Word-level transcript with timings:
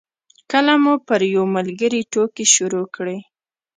کله 0.51 0.73
مو 0.83 0.93
پر 1.07 1.21
یو 1.35 1.43
ملګري 1.55 2.01
ټوکې 2.11 2.45
شروع 2.53 2.85
کړې. 2.95 3.17